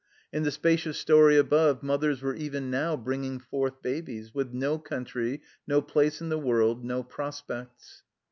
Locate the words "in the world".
6.21-6.83